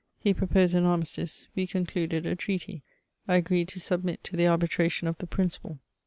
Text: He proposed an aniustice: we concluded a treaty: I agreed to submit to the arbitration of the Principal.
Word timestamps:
He 0.17 0.33
proposed 0.33 0.73
an 0.73 0.83
aniustice: 0.83 1.45
we 1.55 1.67
concluded 1.67 2.25
a 2.25 2.35
treaty: 2.35 2.81
I 3.27 3.35
agreed 3.35 3.67
to 3.67 3.79
submit 3.79 4.23
to 4.23 4.35
the 4.35 4.47
arbitration 4.47 5.07
of 5.07 5.19
the 5.19 5.27
Principal. 5.27 5.77